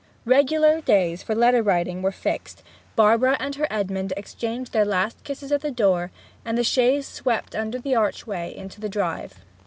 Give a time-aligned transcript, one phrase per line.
[0.25, 2.63] Regular days for letter writing were fixed,
[2.95, 6.09] Barbara and her Edmond exchanged their last kisses at the door,
[6.43, 9.41] and the chaise swept under the archway into the drive.